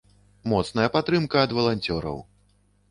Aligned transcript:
Моцная 0.53 0.87
падтрымка 0.95 1.37
ад 1.47 1.57
валанцёраў. 1.59 2.17